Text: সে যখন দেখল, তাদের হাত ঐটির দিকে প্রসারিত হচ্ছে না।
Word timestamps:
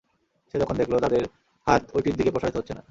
সে 0.49 0.55
যখন 0.59 0.75
দেখল, 0.77 0.93
তাদের 0.99 1.21
হাত 1.67 1.81
ঐটির 1.95 2.15
দিকে 2.15 2.31
প্রসারিত 2.31 2.55
হচ্ছে 2.57 2.73
না। 2.73 2.79